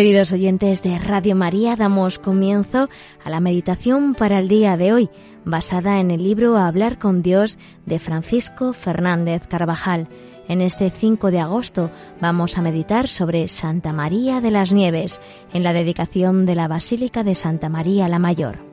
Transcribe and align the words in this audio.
Queridos 0.00 0.32
oyentes 0.32 0.82
de 0.82 0.98
Radio 0.98 1.36
María, 1.36 1.76
damos 1.76 2.18
comienzo 2.18 2.88
a 3.22 3.28
la 3.28 3.38
meditación 3.38 4.14
para 4.14 4.38
el 4.38 4.48
día 4.48 4.78
de 4.78 4.94
hoy, 4.94 5.10
basada 5.44 6.00
en 6.00 6.10
el 6.10 6.24
libro 6.24 6.56
Hablar 6.56 6.98
con 6.98 7.22
Dios 7.22 7.58
de 7.84 7.98
Francisco 7.98 8.72
Fernández 8.72 9.46
Carvajal. 9.46 10.08
En 10.48 10.62
este 10.62 10.88
5 10.88 11.30
de 11.30 11.40
agosto 11.40 11.90
vamos 12.18 12.56
a 12.56 12.62
meditar 12.62 13.08
sobre 13.08 13.46
Santa 13.48 13.92
María 13.92 14.40
de 14.40 14.50
las 14.50 14.72
Nieves, 14.72 15.20
en 15.52 15.64
la 15.64 15.74
dedicación 15.74 16.46
de 16.46 16.54
la 16.54 16.66
Basílica 16.66 17.22
de 17.22 17.34
Santa 17.34 17.68
María 17.68 18.08
la 18.08 18.18
Mayor. 18.18 18.69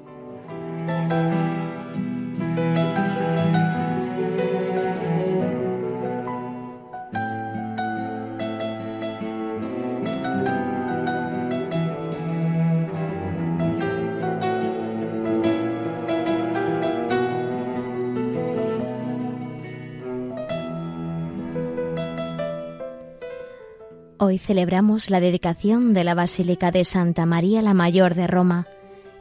Hoy 24.20 24.40
celebramos 24.40 25.12
la 25.12 25.20
dedicación 25.20 25.94
de 25.94 26.04
la 26.04 26.16
Basílica 26.16 26.72
de 26.72 26.84
Santa 26.86 27.28
María 27.28 27.62
la 27.62 27.76
Mayor 27.76 28.16
de 28.16 28.26
Roma, 28.26 28.66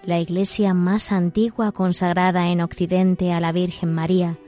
la 0.06 0.18
iglesia 0.20 0.72
más 0.72 1.12
antigua 1.12 1.72
consagrada 1.72 2.48
en 2.48 2.62
Occidente 2.62 3.30
a 3.34 3.40
la 3.40 3.52
Virgen 3.52 3.92
María, 3.92 4.38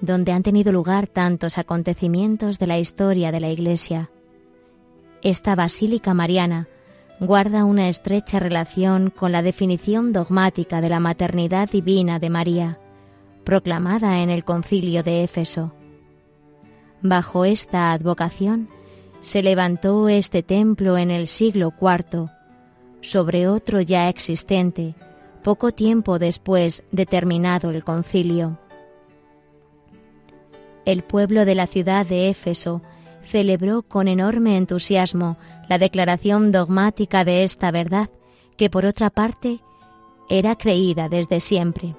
donde 0.00 0.32
han 0.32 0.42
tenido 0.42 0.72
lugar 0.72 1.06
tantos 1.06 1.58
acontecimientos 1.58 2.58
de 2.58 2.66
la 2.66 2.80
historia 2.80 3.30
de 3.30 3.38
la 3.38 3.50
iglesia. 3.50 4.10
Esta 5.22 5.54
Basílica 5.54 6.12
Mariana 6.12 6.66
guarda 7.20 7.64
una 7.64 7.88
estrecha 7.88 8.40
relación 8.40 9.10
con 9.10 9.30
la 9.30 9.42
definición 9.42 10.12
dogmática 10.12 10.80
de 10.80 10.88
la 10.88 10.98
maternidad 10.98 11.70
divina 11.70 12.18
de 12.18 12.30
María, 12.30 12.78
proclamada 13.44 14.22
en 14.22 14.30
el 14.30 14.42
concilio 14.42 15.04
de 15.04 15.22
Éfeso. 15.22 15.72
Bajo 17.00 17.44
esta 17.44 17.92
advocación, 17.92 18.68
se 19.20 19.42
levantó 19.42 20.08
este 20.08 20.42
templo 20.42 20.96
en 20.98 21.10
el 21.10 21.26
siglo 21.26 21.72
IV 21.80 22.30
sobre 23.00 23.48
otro 23.48 23.80
ya 23.80 24.08
existente, 24.08 24.94
poco 25.42 25.72
tiempo 25.72 26.18
después 26.18 26.82
de 26.90 27.06
terminado 27.06 27.70
el 27.70 27.84
concilio. 27.84 28.58
El 30.84 31.02
pueblo 31.02 31.44
de 31.44 31.54
la 31.54 31.66
ciudad 31.66 32.06
de 32.06 32.28
Éfeso 32.28 32.82
celebró 33.22 33.82
con 33.82 34.08
enorme 34.08 34.56
entusiasmo 34.56 35.36
la 35.68 35.78
declaración 35.78 36.50
dogmática 36.50 37.24
de 37.24 37.44
esta 37.44 37.70
verdad, 37.70 38.08
que 38.56 38.70
por 38.70 38.86
otra 38.86 39.10
parte 39.10 39.60
era 40.28 40.56
creída 40.56 41.08
desde 41.08 41.40
siempre. 41.40 41.94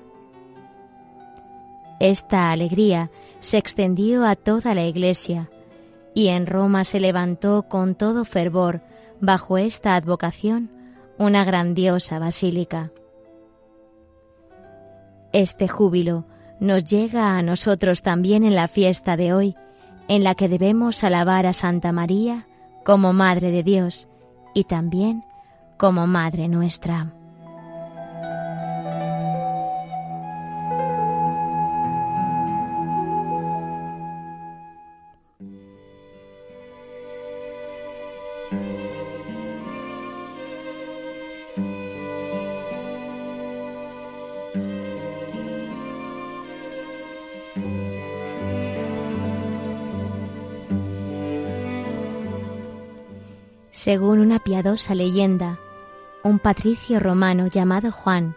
Esta 2.00 2.52
alegría 2.52 3.12
se 3.40 3.58
extendió 3.58 4.26
a 4.26 4.36
toda 4.36 4.74
la 4.74 4.86
Iglesia, 4.86 5.50
y 6.14 6.30
en 6.30 6.48
Roma 6.48 6.84
se 6.84 7.00
levantó 7.00 7.64
con 7.64 7.96
todo 7.96 8.26
fervor, 8.26 8.82
bajo 9.22 9.58
esta 9.58 9.96
advocación, 9.96 10.72
una 11.18 11.44
grandiosa 11.44 12.20
basílica. 12.20 12.92
Este 15.34 15.68
júbilo 15.68 16.26
nos 16.60 16.86
llega 16.86 17.38
a 17.38 17.42
nosotros 17.42 18.02
también 18.02 18.44
en 18.44 18.56
la 18.56 18.68
fiesta 18.68 19.16
de 19.18 19.34
hoy, 19.34 19.56
en 20.08 20.24
la 20.24 20.36
que 20.36 20.50
debemos 20.50 21.04
alabar 21.04 21.46
a 21.46 21.54
Santa 21.54 21.92
María 21.92 22.48
como 22.84 23.14
Madre 23.14 23.52
de 23.52 23.64
Dios 23.64 24.08
y 24.54 24.64
también 24.64 25.24
como 25.78 26.08
Madre 26.08 26.48
nuestra. 26.48 27.14
Según 53.80 54.20
una 54.20 54.40
piadosa 54.40 54.94
leyenda, 54.94 55.58
un 56.22 56.38
patricio 56.38 57.00
romano 57.00 57.48
llamado 57.48 57.94
Juan, 57.94 58.36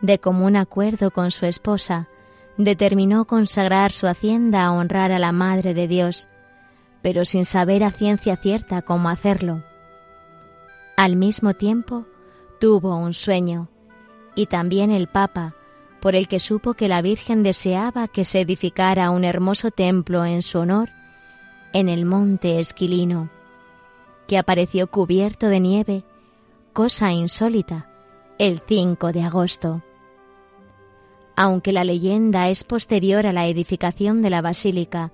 de 0.00 0.18
común 0.18 0.56
acuerdo 0.56 1.12
con 1.12 1.30
su 1.30 1.46
esposa, 1.46 2.08
determinó 2.56 3.24
consagrar 3.24 3.92
su 3.92 4.08
hacienda 4.08 4.64
a 4.64 4.72
honrar 4.72 5.12
a 5.12 5.20
la 5.20 5.30
Madre 5.30 5.74
de 5.74 5.86
Dios, 5.86 6.26
pero 7.02 7.24
sin 7.24 7.44
saber 7.44 7.84
a 7.84 7.92
ciencia 7.92 8.36
cierta 8.36 8.82
cómo 8.82 9.10
hacerlo. 9.10 9.62
Al 10.96 11.14
mismo 11.14 11.54
tiempo, 11.54 12.06
tuvo 12.58 12.96
un 12.96 13.14
sueño, 13.14 13.68
y 14.34 14.46
también 14.46 14.90
el 14.90 15.06
Papa, 15.06 15.54
por 16.00 16.16
el 16.16 16.26
que 16.26 16.40
supo 16.40 16.74
que 16.74 16.88
la 16.88 17.00
Virgen 17.00 17.44
deseaba 17.44 18.08
que 18.08 18.24
se 18.24 18.40
edificara 18.40 19.10
un 19.10 19.22
hermoso 19.22 19.70
templo 19.70 20.24
en 20.24 20.42
su 20.42 20.58
honor 20.58 20.88
en 21.72 21.88
el 21.88 22.06
monte 22.06 22.58
Esquilino 22.58 23.30
que 24.30 24.38
apareció 24.38 24.86
cubierto 24.86 25.48
de 25.48 25.58
nieve, 25.58 26.04
cosa 26.72 27.10
insólita, 27.10 27.90
el 28.38 28.62
5 28.64 29.10
de 29.10 29.24
agosto. 29.24 29.82
Aunque 31.34 31.72
la 31.72 31.82
leyenda 31.82 32.48
es 32.48 32.62
posterior 32.62 33.26
a 33.26 33.32
la 33.32 33.48
edificación 33.48 34.22
de 34.22 34.30
la 34.30 34.40
basílica, 34.40 35.10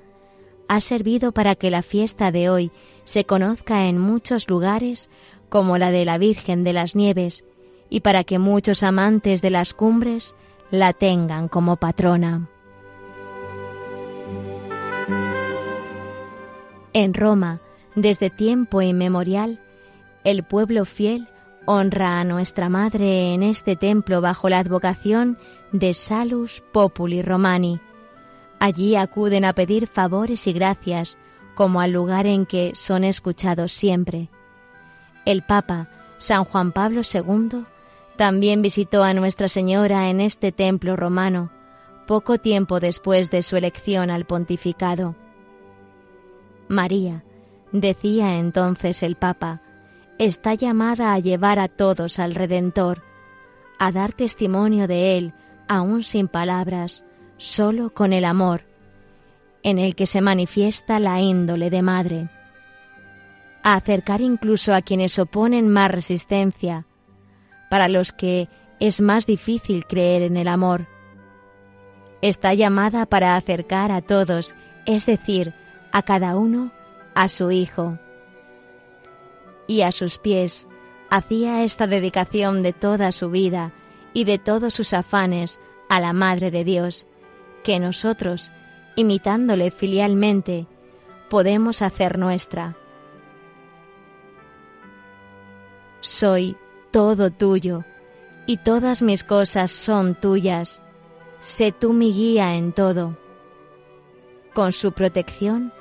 ha 0.69 0.83
servido 0.83 1.33
para 1.33 1.55
que 1.55 1.71
la 1.71 1.81
fiesta 1.81 2.31
de 2.31 2.51
hoy 2.51 2.73
se 3.07 3.25
conozca 3.25 3.87
en 3.87 3.99
muchos 3.99 4.51
lugares 4.51 5.09
como 5.49 5.79
la 5.79 5.91
de 5.91 6.05
la 6.05 6.19
Virgen 6.19 6.63
de 6.63 6.75
las 6.75 6.95
Nieves 6.95 7.43
y 7.89 8.01
para 8.01 8.23
que 8.23 8.39
muchos 8.39 8.83
amantes 8.83 9.41
de 9.41 9.49
las 9.49 9.73
cumbres 9.73 10.35
la 10.71 10.93
tengan 10.93 11.49
como 11.49 11.77
patrona. 11.77 12.51
En 16.93 17.15
Roma, 17.15 17.63
desde 17.97 18.31
tiempo 18.31 18.83
inmemorial, 18.83 19.59
el 20.23 20.45
pueblo 20.45 20.85
fiel 20.85 21.29
honra 21.65 22.21
a 22.21 22.25
nuestra 22.25 22.69
Madre 22.69 23.35
en 23.35 23.43
este 23.43 23.75
templo 23.75 24.21
bajo 24.21 24.49
la 24.49 24.61
advocación 24.61 25.39
de 25.73 25.95
Salus 25.95 26.63
Populi 26.73 27.23
Romani. 27.23 27.81
Allí 28.61 28.97
acuden 28.97 29.45
a 29.45 29.55
pedir 29.55 29.89
favores 29.89 30.47
y 30.47 30.53
gracias, 30.53 31.17
como 31.55 31.81
al 31.81 31.91
lugar 31.91 32.27
en 32.27 32.47
que 32.47 32.73
son 32.75 33.03
escuchados 33.03 33.73
siempre. 33.73 34.29
El 35.25 35.43
Papa, 35.43 35.89
San 36.19 36.45
Juan 36.45 36.73
Pablo 36.73 37.01
II, 37.03 37.65
también 38.17 38.63
visitó 38.63 39.05
a 39.05 39.15
Nuestra 39.15 39.49
Señora 39.49 40.09
en 40.09 40.21
este 40.21 40.53
templo 40.53 40.97
romano, 40.97 41.51
poco 42.07 42.39
tiempo 42.39 42.79
después 42.79 43.31
de 43.31 43.43
su 43.43 43.57
elección 43.57 44.11
al 44.11 44.27
pontificado. 44.27 45.17
María, 46.69 47.25
decía 47.81 48.39
entonces 48.39 49.03
el 49.03 49.17
Papa, 49.17 49.61
está 50.19 50.55
llamada 50.55 51.13
a 51.13 51.19
llevar 51.19 51.59
a 51.59 51.69
todos 51.69 52.19
al 52.19 52.35
Redentor, 52.35 53.03
a 53.79 53.93
dar 53.93 54.13
testimonio 54.13 54.87
de 54.87 55.19
Él, 55.19 55.33
aún 55.69 56.03
sin 56.03 56.29
palabras, 56.29 57.05
solo 57.37 57.91
con 57.91 58.13
el 58.13 58.25
amor, 58.25 58.63
en 59.63 59.79
el 59.79 59.95
que 59.95 60.07
se 60.07 60.21
manifiesta 60.21 61.01
la 61.01 61.21
índole 61.21 61.71
de 61.71 61.83
madre, 61.83 62.29
a 63.63 63.75
acercar 63.75 64.21
incluso 64.21 64.73
a 64.73 64.81
quienes 64.81 65.19
oponen 65.19 65.69
más 65.69 65.91
resistencia, 65.91 66.87
para 67.69 67.89
los 67.89 68.13
que 68.13 68.49
es 68.79 69.01
más 69.01 69.27
difícil 69.27 69.87
creer 69.87 70.23
en 70.23 70.37
el 70.37 70.49
amor. 70.49 70.87
Está 72.23 72.55
llamada 72.55 73.07
para 73.07 73.37
acercar 73.37 73.91
a 73.91 74.03
todos, 74.03 74.55
es 74.87 75.05
decir, 75.05 75.53
a 75.93 76.03
cada 76.03 76.37
uno 76.37 76.71
a 77.17 77.31
su 77.31 77.51
Hijo. 77.51 77.99
Y 79.67 79.81
a 79.81 79.91
sus 79.91 80.19
pies 80.19 80.69
hacía 81.11 81.65
esta 81.65 81.87
dedicación 81.87 82.63
de 82.63 82.75
toda 82.75 83.11
su 83.11 83.31
vida 83.31 83.73
y 84.13 84.25
de 84.25 84.39
todos 84.39 84.75
sus 84.75 84.93
afanes 84.93 85.59
a 85.89 85.99
la 85.99 86.13
Madre 86.13 86.51
de 86.51 86.63
Dios, 86.63 87.07
que 87.65 87.81
nosotros, 87.81 88.53
imitándole 88.97 89.71
filialmente, 89.71 90.67
podemos 91.31 91.81
hacer 91.81 92.19
nuestra. 92.19 92.77
Soy 96.01 96.57
todo 96.91 97.31
tuyo, 97.31 97.85
y 98.45 98.59
todas 98.59 99.01
mis 99.01 99.25
cosas 99.25 99.73
son 99.73 100.15
tuyas. 100.15 100.83
Sé 101.41 101.73
tú 101.73 101.95
mi 101.95 102.13
guía 102.13 102.57
en 102.57 102.73
todo. 102.73 103.17
Con 104.55 104.73
su 104.73 104.93
protección 104.93 105.73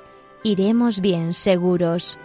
iremos 0.42 1.00
bien 1.00 1.34
seguros. 1.34 2.18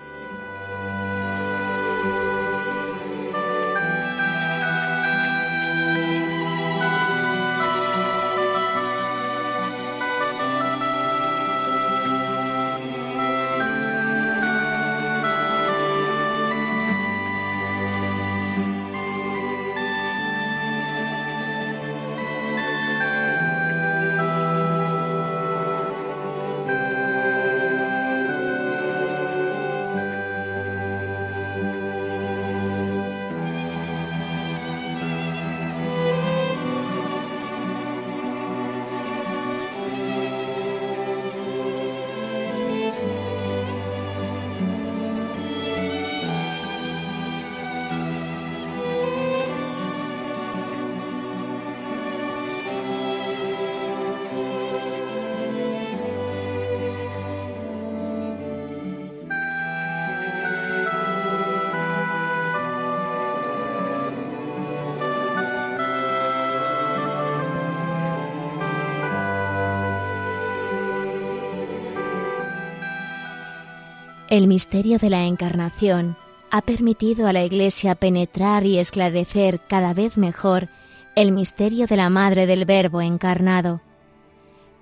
El 74.32 74.48
misterio 74.48 74.98
de 74.98 75.10
la 75.10 75.26
Encarnación 75.26 76.16
ha 76.52 76.62
permitido 76.62 77.28
a 77.28 77.34
la 77.34 77.44
Iglesia 77.44 77.96
penetrar 77.96 78.66
y 78.66 78.78
esclarecer 78.78 79.60
cada 79.68 79.94
vez 79.94 80.18
mejor 80.18 80.70
el 81.18 81.34
misterio 81.34 81.86
de 81.86 81.98
la 81.98 82.10
Madre 82.10 82.46
del 82.46 82.64
Verbo 82.64 83.02
encarnado. 83.02 83.82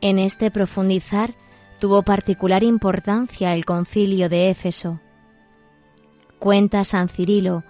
En 0.02 0.20
este 0.20 0.52
profundizar 0.52 1.34
tuvo 1.80 2.04
particular 2.04 2.62
importancia 2.62 3.56
el 3.56 3.66
concilio 3.66 4.30
de 4.30 4.52
Éfeso. 4.52 5.00
Cuenta 6.38 6.84
San 6.84 7.10
Cirilo 7.10 7.64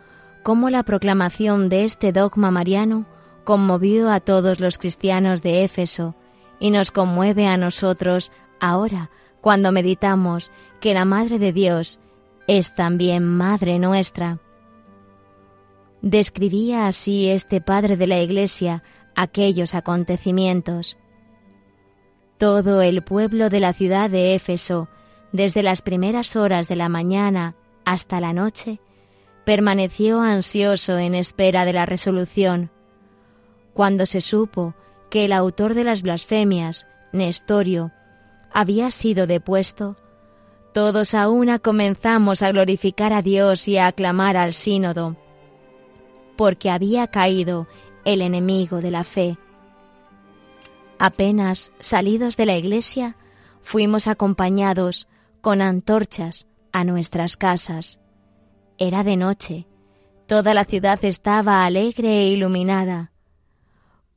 cómo 0.43 0.69
la 0.69 0.83
proclamación 0.83 1.69
de 1.69 1.85
este 1.85 2.11
dogma 2.11 2.51
mariano 2.51 3.05
conmovió 3.45 4.11
a 4.11 4.19
todos 4.19 4.59
los 4.59 4.79
cristianos 4.79 5.41
de 5.41 5.63
Éfeso 5.63 6.13
y 6.59 6.71
nos 6.71 6.91
conmueve 6.91 7.47
a 7.47 7.55
nosotros 7.55 8.33
ahora 8.59 9.11
cuando 9.41 9.71
meditamos 9.71 10.51
que 10.79 10.93
la 10.93 11.05
Madre 11.05 11.39
de 11.39 11.51
Dios 11.51 11.99
es 12.47 12.73
también 12.73 13.25
Madre 13.25 13.79
nuestra. 13.79 14.39
Describía 16.01 16.87
así 16.87 17.29
este 17.29 17.61
Padre 17.61 17.97
de 17.97 18.07
la 18.07 18.19
Iglesia 18.19 18.83
aquellos 19.15 19.75
acontecimientos. 19.75 20.97
Todo 22.37 22.81
el 22.81 23.03
pueblo 23.03 23.49
de 23.49 23.59
la 23.59 23.73
ciudad 23.73 24.09
de 24.09 24.33
Éfeso, 24.33 24.87
desde 25.33 25.61
las 25.61 25.81
primeras 25.81 26.35
horas 26.35 26.67
de 26.67 26.77
la 26.77 26.87
mañana 26.87 27.55
hasta 27.85 28.21
la 28.21 28.31
noche, 28.31 28.79
permaneció 29.45 30.21
ansioso 30.21 30.97
en 30.97 31.15
espera 31.15 31.65
de 31.65 31.73
la 31.73 31.85
resolución. 31.85 32.71
Cuando 33.73 34.05
se 34.05 34.21
supo 34.21 34.73
que 35.09 35.25
el 35.25 35.33
autor 35.33 35.73
de 35.73 35.83
las 35.83 36.01
blasfemias, 36.01 36.87
Nestorio, 37.11 37.91
había 38.53 38.91
sido 38.91 39.27
depuesto, 39.27 39.97
todos 40.73 41.13
a 41.13 41.29
una 41.29 41.59
comenzamos 41.59 42.41
a 42.41 42.51
glorificar 42.51 43.13
a 43.13 43.21
Dios 43.21 43.67
y 43.67 43.77
a 43.77 43.87
aclamar 43.87 44.37
al 44.37 44.53
sínodo, 44.53 45.17
porque 46.37 46.69
había 46.69 47.07
caído 47.07 47.67
el 48.05 48.21
enemigo 48.21 48.81
de 48.81 48.91
la 48.91 49.03
fe. 49.03 49.37
Apenas 50.99 51.71
salidos 51.79 52.37
de 52.37 52.45
la 52.45 52.57
iglesia, 52.57 53.15
fuimos 53.61 54.07
acompañados 54.07 55.07
con 55.41 55.61
antorchas 55.61 56.47
a 56.71 56.83
nuestras 56.83 57.37
casas. 57.37 57.99
Era 58.77 59.03
de 59.03 59.17
noche, 59.17 59.67
toda 60.27 60.53
la 60.53 60.65
ciudad 60.65 61.03
estaba 61.03 61.65
alegre 61.65 62.09
e 62.21 62.27
iluminada. 62.29 63.11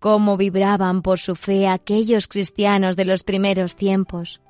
Cómo 0.02 0.36
vibraban 0.36 1.00
por 1.00 1.20
su 1.20 1.36
fe 1.36 1.68
aquellos 1.68 2.26
cristianos 2.26 2.96
de 2.96 3.04
los 3.04 3.22
primeros 3.22 3.76
tiempos. 3.76 4.42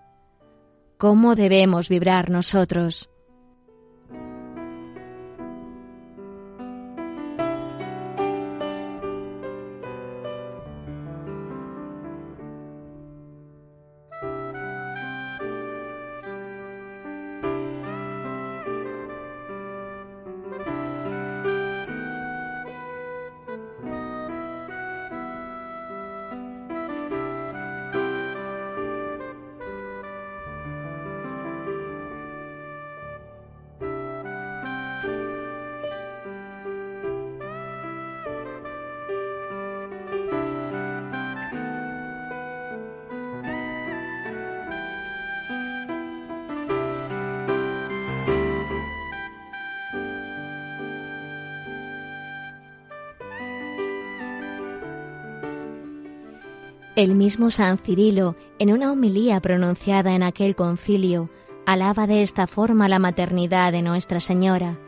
Cómo 0.97 1.35
debemos 1.35 1.91
vibrar 1.91 2.31
nosotros. 2.31 3.11
El 56.95 57.15
mismo 57.15 57.51
San 57.51 57.79
Cirilo, 57.79 58.37
en 58.59 58.71
una 58.71 58.93
homilía 58.93 59.41
pronunciada 59.41 60.15
en 60.15 60.23
aquel 60.23 60.55
concilio, 60.55 61.31
alaba 61.65 62.07
de 62.07 62.21
esta 62.21 62.47
forma 62.47 62.87
la 62.87 62.99
maternidad 62.99 63.73
de 63.73 63.81
Nuestra 63.81 64.21
Señora. 64.21 64.79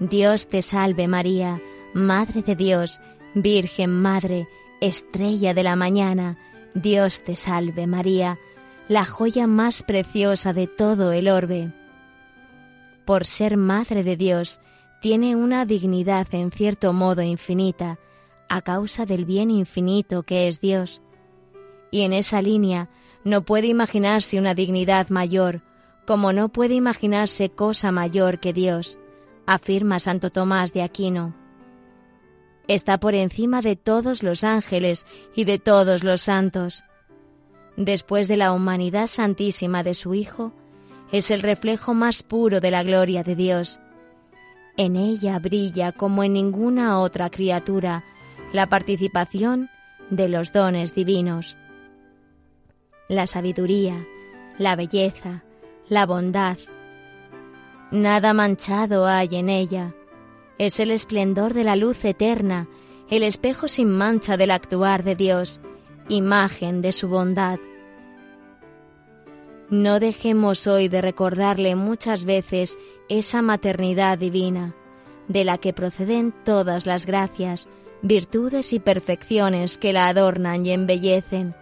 Dios 0.00 0.48
te 0.48 0.62
salve 0.62 1.06
María, 1.06 1.60
Madre 1.92 2.40
de 2.40 2.56
Dios, 2.56 2.98
Virgen 3.34 3.90
Madre, 3.90 4.48
Estrella 4.80 5.52
de 5.52 5.62
la 5.64 5.76
Mañana, 5.76 6.38
Dios 6.74 7.22
te 7.22 7.36
salve 7.36 7.86
María, 7.86 8.38
la 8.88 9.04
joya 9.04 9.46
más 9.46 9.82
preciosa 9.82 10.54
de 10.54 10.66
todo 10.66 11.12
el 11.12 11.28
orbe. 11.28 11.74
Por 13.04 13.26
ser 13.26 13.58
Madre 13.58 14.02
de 14.02 14.16
Dios, 14.16 14.60
tiene 15.02 15.36
una 15.36 15.66
dignidad 15.66 16.26
en 16.32 16.50
cierto 16.50 16.94
modo 16.94 17.20
infinita, 17.20 17.98
a 18.48 18.62
causa 18.62 19.04
del 19.04 19.26
bien 19.26 19.50
infinito 19.50 20.22
que 20.22 20.48
es 20.48 20.62
Dios, 20.62 21.02
y 21.94 22.02
en 22.02 22.12
esa 22.12 22.42
línea 22.42 22.88
no 23.22 23.44
puede 23.44 23.68
imaginarse 23.68 24.36
una 24.36 24.52
dignidad 24.52 25.10
mayor, 25.10 25.62
como 26.08 26.32
no 26.32 26.48
puede 26.48 26.74
imaginarse 26.74 27.50
cosa 27.50 27.92
mayor 27.92 28.40
que 28.40 28.52
Dios, 28.52 28.98
afirma 29.46 30.00
Santo 30.00 30.30
Tomás 30.30 30.72
de 30.72 30.82
Aquino. 30.82 31.36
Está 32.66 32.98
por 32.98 33.14
encima 33.14 33.60
de 33.60 33.76
todos 33.76 34.24
los 34.24 34.42
ángeles 34.42 35.06
y 35.36 35.44
de 35.44 35.60
todos 35.60 36.02
los 36.02 36.22
santos. 36.22 36.82
Después 37.76 38.26
de 38.26 38.38
la 38.38 38.50
humanidad 38.50 39.06
santísima 39.06 39.84
de 39.84 39.94
su 39.94 40.14
Hijo, 40.14 40.52
es 41.12 41.30
el 41.30 41.42
reflejo 41.42 41.94
más 41.94 42.24
puro 42.24 42.60
de 42.60 42.72
la 42.72 42.82
gloria 42.82 43.22
de 43.22 43.36
Dios. 43.36 43.78
En 44.76 44.96
ella 44.96 45.38
brilla 45.38 45.92
como 45.92 46.24
en 46.24 46.32
ninguna 46.32 46.98
otra 46.98 47.30
criatura 47.30 48.02
la 48.52 48.68
participación 48.68 49.70
de 50.10 50.28
los 50.28 50.52
dones 50.52 50.92
divinos 50.92 51.56
la 53.08 53.26
sabiduría, 53.26 54.06
la 54.58 54.76
belleza, 54.76 55.44
la 55.88 56.06
bondad. 56.06 56.56
Nada 57.90 58.32
manchado 58.32 59.06
hay 59.06 59.28
en 59.32 59.50
ella. 59.50 59.94
Es 60.58 60.80
el 60.80 60.90
esplendor 60.90 61.52
de 61.52 61.64
la 61.64 61.76
luz 61.76 62.04
eterna, 62.04 62.68
el 63.10 63.22
espejo 63.22 63.68
sin 63.68 63.90
mancha 63.90 64.36
del 64.36 64.50
actuar 64.50 65.04
de 65.04 65.16
Dios, 65.16 65.60
imagen 66.08 66.80
de 66.80 66.92
su 66.92 67.08
bondad. 67.08 67.58
No 69.68 70.00
dejemos 70.00 70.66
hoy 70.66 70.88
de 70.88 71.02
recordarle 71.02 71.74
muchas 71.74 72.24
veces 72.24 72.78
esa 73.08 73.42
maternidad 73.42 74.16
divina, 74.16 74.74
de 75.28 75.44
la 75.44 75.58
que 75.58 75.72
proceden 75.72 76.32
todas 76.44 76.86
las 76.86 77.06
gracias, 77.06 77.68
virtudes 78.02 78.72
y 78.72 78.78
perfecciones 78.78 79.76
que 79.76 79.92
la 79.92 80.08
adornan 80.08 80.64
y 80.64 80.70
embellecen 80.70 81.54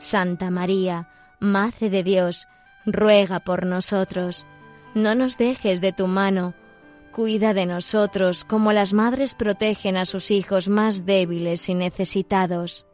Santa 0.00 0.50
María, 0.50 1.08
Madre 1.40 1.90
de 1.90 2.02
Dios, 2.02 2.48
ruega 2.86 3.40
por 3.40 3.66
nosotros. 3.66 4.46
No 4.94 5.14
nos 5.14 5.36
dejes 5.36 5.80
de 5.82 5.92
tu 5.92 6.06
mano. 6.06 6.54
Cuida 7.12 7.52
de 7.52 7.66
nosotros 7.66 8.44
como 8.44 8.72
las 8.72 8.94
madres 8.94 9.34
protegen 9.34 9.98
a 9.98 10.06
sus 10.06 10.30
hijos 10.30 10.68
más 10.68 11.04
débiles 11.04 11.68
y 11.68 11.74
necesitados. 11.74 12.86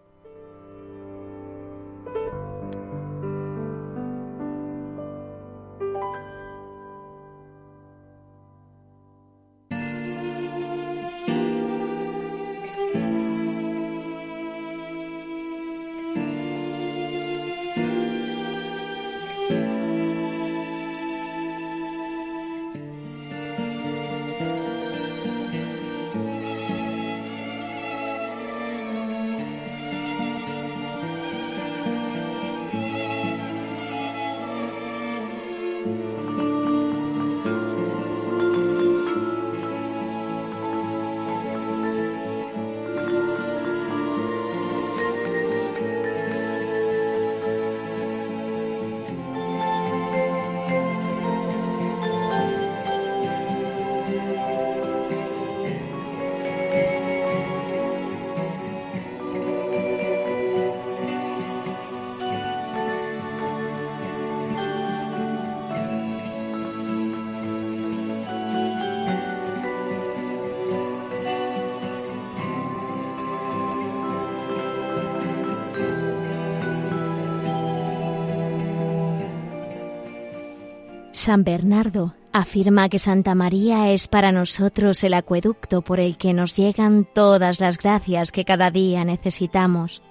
San 81.27 81.43
Bernardo 81.43 82.15
afirma 82.33 82.89
que 82.89 83.01
Santa 83.01 83.35
María 83.35 83.91
es 83.91 84.07
para 84.07 84.31
nosotros 84.31 85.03
el 85.03 85.13
acueducto 85.13 85.83
por 85.83 85.99
el 85.99 86.17
que 86.17 86.33
nos 86.33 86.55
llegan 86.55 87.05
todas 87.05 87.59
las 87.59 87.79
gracias 87.79 88.31
que 88.31 88.45
cada 88.45 88.71
día 88.71 89.05
necesitamos. 89.05 90.05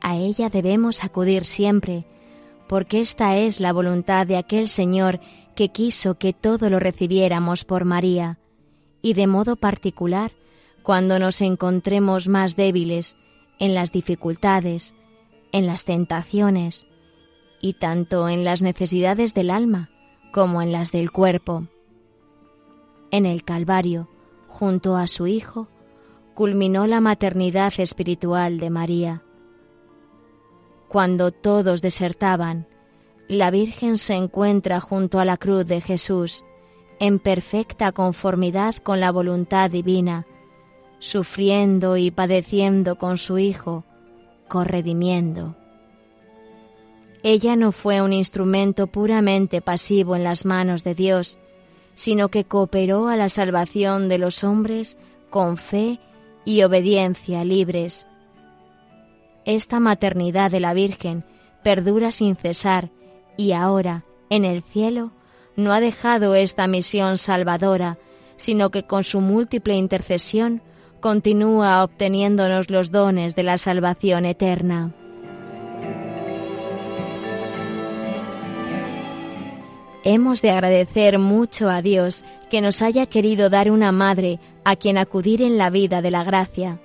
A 0.00 0.16
ella 0.16 0.50
debemos 0.50 1.04
acudir 1.04 1.44
siempre, 1.44 2.04
porque 2.66 3.00
esta 3.00 3.36
es 3.36 3.60
la 3.60 3.72
voluntad 3.72 4.26
de 4.26 4.38
aquel 4.38 4.68
Señor 4.68 5.20
que 5.54 5.68
quiso 5.68 6.18
que 6.18 6.32
todo 6.32 6.68
lo 6.68 6.80
recibiéramos 6.80 7.64
por 7.64 7.84
María, 7.84 8.40
y 9.00 9.14
de 9.14 9.28
modo 9.28 9.54
particular 9.54 10.32
cuando 10.82 11.20
nos 11.20 11.40
encontremos 11.42 12.26
más 12.26 12.56
débiles 12.56 13.14
en 13.60 13.72
las 13.72 13.92
dificultades, 13.92 14.96
en 15.52 15.68
las 15.68 15.84
tentaciones, 15.84 16.88
y 17.60 17.74
tanto 17.74 18.28
en 18.28 18.42
las 18.42 18.62
necesidades 18.62 19.32
del 19.32 19.50
alma 19.50 19.90
como 20.32 20.62
en 20.62 20.72
las 20.72 20.92
del 20.92 21.10
cuerpo. 21.10 21.64
En 23.10 23.26
el 23.26 23.44
Calvario, 23.44 24.08
junto 24.48 24.96
a 24.96 25.08
su 25.08 25.26
Hijo, 25.26 25.68
culminó 26.34 26.86
la 26.86 27.00
maternidad 27.00 27.72
espiritual 27.78 28.60
de 28.60 28.70
María. 28.70 29.22
Cuando 30.88 31.32
todos 31.32 31.82
desertaban, 31.82 32.66
la 33.28 33.50
Virgen 33.50 33.98
se 33.98 34.14
encuentra 34.14 34.80
junto 34.80 35.20
a 35.20 35.24
la 35.24 35.36
cruz 35.36 35.66
de 35.66 35.80
Jesús, 35.80 36.44
en 37.00 37.18
perfecta 37.18 37.92
conformidad 37.92 38.76
con 38.76 39.00
la 39.00 39.12
voluntad 39.12 39.70
divina, 39.70 40.26
sufriendo 40.98 41.96
y 41.96 42.10
padeciendo 42.10 42.96
con 42.96 43.18
su 43.18 43.38
Hijo, 43.38 43.84
corredimiendo. 44.48 45.56
Ella 47.22 47.56
no 47.56 47.72
fue 47.72 48.00
un 48.00 48.12
instrumento 48.12 48.86
puramente 48.86 49.60
pasivo 49.60 50.14
en 50.14 50.24
las 50.24 50.44
manos 50.44 50.84
de 50.84 50.94
Dios, 50.94 51.38
sino 51.94 52.28
que 52.28 52.44
cooperó 52.44 53.08
a 53.08 53.16
la 53.16 53.28
salvación 53.28 54.08
de 54.08 54.18
los 54.18 54.44
hombres 54.44 54.96
con 55.30 55.56
fe 55.56 55.98
y 56.44 56.62
obediencia 56.62 57.44
libres. 57.44 58.06
Esta 59.44 59.80
maternidad 59.80 60.50
de 60.50 60.60
la 60.60 60.74
Virgen 60.74 61.24
perdura 61.64 62.12
sin 62.12 62.36
cesar 62.36 62.90
y 63.36 63.52
ahora, 63.52 64.04
en 64.30 64.44
el 64.44 64.62
cielo, 64.62 65.10
no 65.56 65.72
ha 65.72 65.80
dejado 65.80 66.36
esta 66.36 66.68
misión 66.68 67.18
salvadora, 67.18 67.98
sino 68.36 68.70
que 68.70 68.84
con 68.84 69.02
su 69.02 69.20
múltiple 69.20 69.74
intercesión 69.74 70.62
continúa 71.00 71.82
obteniéndonos 71.82 72.70
los 72.70 72.92
dones 72.92 73.34
de 73.34 73.42
la 73.42 73.58
salvación 73.58 74.24
eterna. 74.24 74.94
Hemos 80.10 80.40
de 80.40 80.48
agradecer 80.48 81.18
mucho 81.18 81.68
a 81.68 81.82
Dios 81.82 82.24
que 82.48 82.62
nos 82.62 82.80
haya 82.80 83.04
querido 83.04 83.50
dar 83.50 83.70
una 83.70 83.92
madre 83.92 84.40
a 84.64 84.74
quien 84.74 84.96
acudir 84.96 85.42
en 85.42 85.58
la 85.58 85.68
vida 85.68 86.00
de 86.00 86.10
la 86.10 86.24
gracia 86.24 86.80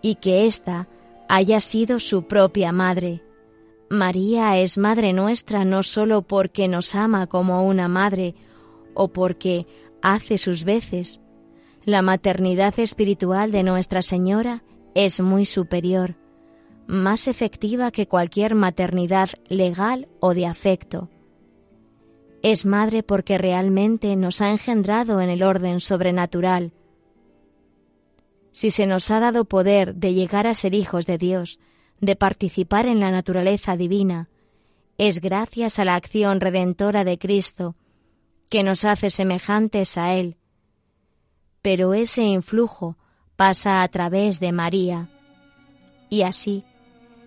y 0.00 0.14
que 0.14 0.46
ésta 0.46 0.88
haya 1.28 1.60
sido 1.60 2.00
su 2.00 2.22
propia 2.22 2.72
madre. 2.72 3.22
María 3.90 4.56
es 4.56 4.78
madre 4.78 5.12
nuestra 5.12 5.66
no 5.66 5.82
sólo 5.82 6.22
porque 6.22 6.66
nos 6.66 6.94
ama 6.94 7.26
como 7.26 7.66
una 7.66 7.88
madre 7.88 8.34
o 8.94 9.08
porque 9.08 9.66
hace 10.00 10.38
sus 10.38 10.64
veces. 10.64 11.20
La 11.84 12.00
maternidad 12.00 12.72
espiritual 12.78 13.52
de 13.52 13.64
Nuestra 13.64 14.00
Señora 14.00 14.64
es 14.94 15.20
muy 15.20 15.44
superior, 15.44 16.16
más 16.86 17.28
efectiva 17.28 17.90
que 17.90 18.08
cualquier 18.08 18.54
maternidad 18.54 19.28
legal 19.50 20.08
o 20.20 20.32
de 20.32 20.46
afecto 20.46 21.10
es 22.42 22.66
madre 22.66 23.02
porque 23.02 23.38
realmente 23.38 24.16
nos 24.16 24.40
ha 24.40 24.50
engendrado 24.50 25.20
en 25.20 25.30
el 25.30 25.42
orden 25.42 25.80
sobrenatural. 25.80 26.72
Si 28.50 28.70
se 28.70 28.86
nos 28.86 29.10
ha 29.10 29.20
dado 29.20 29.44
poder 29.44 29.94
de 29.94 30.12
llegar 30.12 30.46
a 30.46 30.54
ser 30.54 30.74
hijos 30.74 31.06
de 31.06 31.18
Dios, 31.18 31.60
de 32.00 32.16
participar 32.16 32.86
en 32.86 32.98
la 32.98 33.12
naturaleza 33.12 33.76
divina, 33.76 34.28
es 34.98 35.20
gracias 35.20 35.78
a 35.78 35.84
la 35.84 35.94
acción 35.94 36.40
redentora 36.40 37.04
de 37.04 37.16
Cristo, 37.16 37.76
que 38.50 38.62
nos 38.62 38.84
hace 38.84 39.08
semejantes 39.08 39.96
a 39.96 40.14
Él. 40.14 40.36
Pero 41.62 41.94
ese 41.94 42.22
influjo 42.24 42.98
pasa 43.36 43.82
a 43.82 43.88
través 43.88 44.40
de 44.40 44.52
María. 44.52 45.08
Y 46.10 46.22
así, 46.22 46.64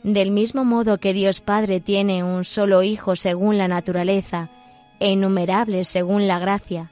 del 0.04 0.30
mismo 0.30 0.66
modo 0.66 1.00
que 1.00 1.14
Dios 1.14 1.42
Padre 1.42 1.80
tiene 1.80 2.24
un 2.24 2.44
solo 2.44 2.84
Hijo 2.84 3.16
según 3.16 3.58
la 3.58 3.68
naturaleza, 3.68 4.52
e 5.00 5.12
innumerables 5.12 5.88
según 5.88 6.28
la 6.28 6.40
gracia. 6.40 6.92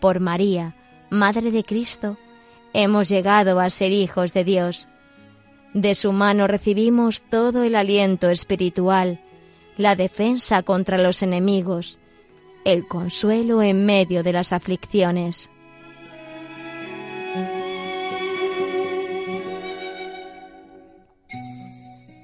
Por 0.00 0.20
María, 0.20 0.76
Madre 1.10 1.50
de 1.50 1.64
Cristo, 1.64 2.18
hemos 2.72 3.08
llegado 3.08 3.60
a 3.60 3.70
ser 3.70 3.92
hijos 3.92 4.32
de 4.32 4.44
Dios. 4.44 4.88
De 5.72 5.94
su 5.94 6.12
mano 6.12 6.46
recibimos 6.46 7.22
todo 7.22 7.62
el 7.62 7.74
aliento 7.74 8.30
espiritual, 8.30 9.20
la 9.76 9.96
defensa 9.96 10.62
contra 10.62 10.98
los 10.98 11.22
enemigos, 11.22 11.98
el 12.64 12.86
consuelo 12.86 13.62
en 13.62 13.86
medio 13.86 14.22
de 14.22 14.32
las 14.32 14.52
aflicciones. 14.52 15.50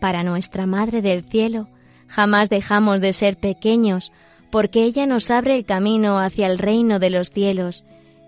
Para 0.01 0.23
nuestra 0.23 0.67
Madre 0.67 1.03
del 1.03 1.25
Cielo, 1.25 1.69
jamás 2.09 2.49
dejamos 2.49 3.01
de 3.01 3.13
ser 3.13 3.37
pequeños 3.37 4.13
porque 4.51 4.83
ella 4.83 5.07
nos 5.07 5.31
abre 5.31 5.57
el 5.57 5.65
camino 5.65 6.19
hacia 6.19 6.47
el 6.47 6.59
reino 6.59 6.99
de 6.99 7.11
los 7.11 7.31
cielos, 7.31 7.85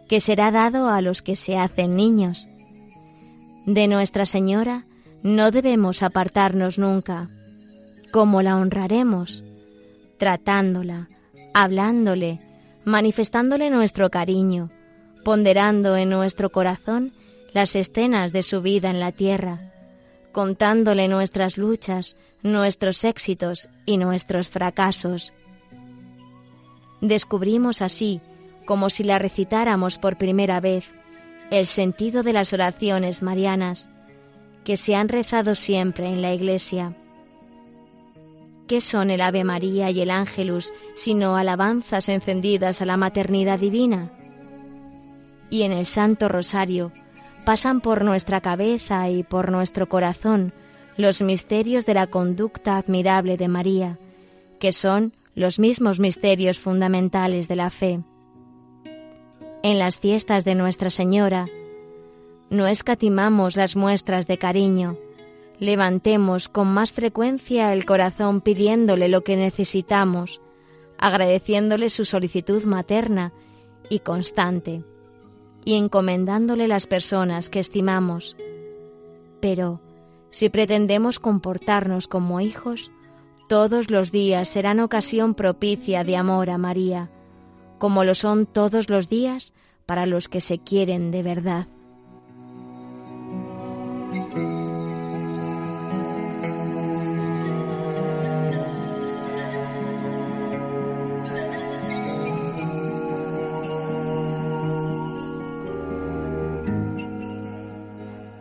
que 0.08 0.20
será 0.20 0.50
dado 0.50 0.88
a 0.88 1.00
los 1.00 1.22
que 1.22 1.36
se 1.36 1.56
hacen 1.56 1.96
niños. 1.96 2.48
De 3.66 3.88
Nuestra 3.88 4.26
Señora 4.26 4.84
no 5.22 5.50
debemos 5.50 6.02
apartarnos 6.02 6.78
nunca. 6.78 7.28
¿Cómo 8.10 8.42
la 8.42 8.56
honraremos? 8.56 9.44
Tratándola, 10.18 11.08
hablándole, 11.54 12.40
manifestándole 12.84 13.70
nuestro 13.70 14.10
cariño, 14.10 14.70
ponderando 15.24 15.96
en 15.96 16.10
nuestro 16.10 16.50
corazón 16.50 17.12
las 17.52 17.76
escenas 17.76 18.32
de 18.32 18.42
su 18.42 18.62
vida 18.62 18.90
en 18.90 19.00
la 19.00 19.12
tierra, 19.12 19.72
contándole 20.32 21.08
nuestras 21.08 21.56
luchas, 21.56 22.16
nuestros 22.42 23.04
éxitos 23.04 23.68
y 23.86 23.98
nuestros 23.98 24.48
fracasos 24.48 25.32
Descubrimos 27.02 27.82
así, 27.82 28.20
como 28.64 28.88
si 28.88 29.02
la 29.02 29.18
recitáramos 29.18 29.98
por 29.98 30.16
primera 30.16 30.60
vez, 30.60 30.84
el 31.50 31.66
sentido 31.66 32.22
de 32.22 32.32
las 32.32 32.52
oraciones 32.52 33.22
marianas 33.22 33.88
que 34.64 34.76
se 34.76 34.94
han 34.94 35.08
rezado 35.08 35.56
siempre 35.56 36.06
en 36.06 36.22
la 36.22 36.32
Iglesia. 36.32 36.94
¿Qué 38.68 38.80
son 38.80 39.10
el 39.10 39.20
Ave 39.20 39.42
María 39.42 39.90
y 39.90 40.00
el 40.00 40.12
Ángelus 40.12 40.72
sino 40.94 41.36
alabanzas 41.36 42.08
encendidas 42.08 42.80
a 42.80 42.86
la 42.86 42.96
maternidad 42.96 43.58
divina? 43.58 44.12
Y 45.50 45.62
en 45.62 45.72
el 45.72 45.86
Santo 45.86 46.28
Rosario 46.28 46.92
pasan 47.44 47.80
por 47.80 48.04
nuestra 48.04 48.40
cabeza 48.40 49.10
y 49.10 49.24
por 49.24 49.50
nuestro 49.50 49.88
corazón 49.88 50.52
los 50.96 51.20
misterios 51.20 51.84
de 51.84 51.94
la 51.94 52.06
conducta 52.06 52.76
admirable 52.76 53.36
de 53.36 53.48
María, 53.48 53.98
que 54.60 54.70
son 54.70 55.12
los 55.34 55.58
mismos 55.58 55.98
misterios 55.98 56.58
fundamentales 56.58 57.48
de 57.48 57.56
la 57.56 57.70
fe. 57.70 58.00
En 59.62 59.78
las 59.78 59.98
fiestas 59.98 60.44
de 60.44 60.54
Nuestra 60.54 60.90
Señora, 60.90 61.46
no 62.50 62.66
escatimamos 62.66 63.56
las 63.56 63.76
muestras 63.76 64.26
de 64.26 64.36
cariño, 64.36 64.98
levantemos 65.58 66.48
con 66.48 66.68
más 66.68 66.92
frecuencia 66.92 67.72
el 67.72 67.86
corazón 67.86 68.40
pidiéndole 68.40 69.08
lo 69.08 69.24
que 69.24 69.36
necesitamos, 69.36 70.40
agradeciéndole 70.98 71.88
su 71.88 72.04
solicitud 72.04 72.64
materna 72.64 73.32
y 73.88 74.00
constante, 74.00 74.84
y 75.64 75.74
encomendándole 75.76 76.68
las 76.68 76.86
personas 76.86 77.48
que 77.48 77.60
estimamos. 77.60 78.36
Pero, 79.40 79.80
si 80.30 80.48
pretendemos 80.50 81.18
comportarnos 81.18 82.06
como 82.06 82.40
hijos, 82.40 82.90
todos 83.48 83.90
los 83.90 84.10
días 84.10 84.48
serán 84.48 84.80
ocasión 84.80 85.34
propicia 85.34 86.04
de 86.04 86.16
amor 86.16 86.50
a 86.50 86.58
María, 86.58 87.10
como 87.78 88.04
lo 88.04 88.14
son 88.14 88.46
todos 88.46 88.88
los 88.88 89.08
días 89.08 89.52
para 89.86 90.06
los 90.06 90.28
que 90.28 90.40
se 90.40 90.58
quieren 90.58 91.10
de 91.10 91.22
verdad. 91.22 91.66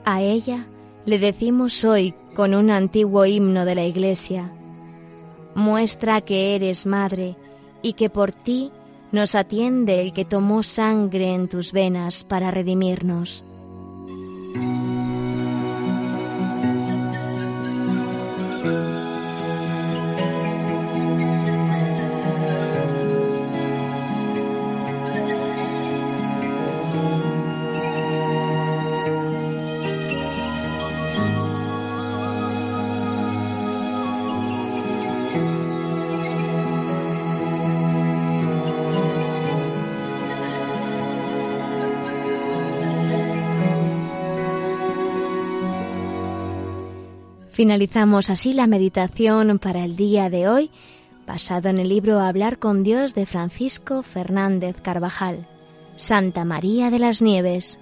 A 0.05 0.21
ella 0.21 0.67
le 1.05 1.19
decimos 1.19 1.83
hoy 1.83 2.13
con 2.35 2.53
un 2.53 2.69
antiguo 2.69 3.25
himno 3.25 3.65
de 3.65 3.75
la 3.75 3.85
Iglesia, 3.85 4.51
muestra 5.55 6.21
que 6.21 6.55
eres 6.55 6.85
madre 6.85 7.35
y 7.81 7.93
que 7.93 8.09
por 8.09 8.31
ti 8.31 8.71
nos 9.11 9.35
atiende 9.35 10.01
el 10.01 10.13
que 10.13 10.25
tomó 10.25 10.63
sangre 10.63 11.33
en 11.33 11.47
tus 11.49 11.71
venas 11.71 12.23
para 12.23 12.51
redimirnos. 12.51 13.43
Finalizamos 47.61 48.31
así 48.31 48.53
la 48.53 48.65
meditación 48.65 49.59
para 49.59 49.85
el 49.85 49.95
día 49.95 50.31
de 50.31 50.47
hoy, 50.47 50.71
basado 51.27 51.69
en 51.69 51.77
el 51.77 51.89
libro 51.89 52.19
Hablar 52.19 52.57
con 52.57 52.81
Dios 52.81 53.13
de 53.13 53.27
Francisco 53.27 54.01
Fernández 54.01 54.81
Carvajal. 54.81 55.47
Santa 55.95 56.43
María 56.43 56.89
de 56.89 56.97
las 56.97 57.21
Nieves, 57.21 57.77